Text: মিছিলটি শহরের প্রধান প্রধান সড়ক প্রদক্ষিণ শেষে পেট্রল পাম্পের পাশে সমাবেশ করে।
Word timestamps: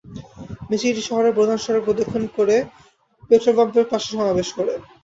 মিছিলটি 0.69 1.01
শহরের 1.05 1.35
প্রধান 1.37 1.57
প্রধান 1.57 1.57
সড়ক 1.59 1.83
প্রদক্ষিণ 1.85 2.23
শেষে 2.27 2.57
পেট্রল 3.29 3.53
পাম্পের 3.57 3.85
পাশে 3.91 4.07
সমাবেশ 4.11 4.49
করে। 4.57 4.73